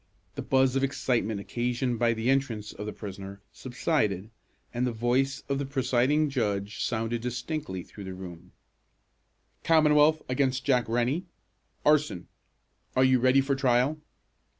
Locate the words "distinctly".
7.21-7.83